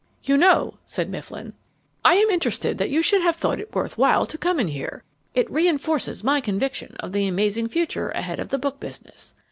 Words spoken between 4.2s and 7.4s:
to come in here. It reinforces my conviction of the